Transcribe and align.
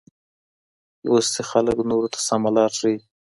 لوستي 1.05 1.41
خلګ 1.49 1.77
نورو 1.89 2.07
ته 2.13 2.19
سمه 2.27 2.49
لار 2.55 2.71
ښيي. 2.79 2.95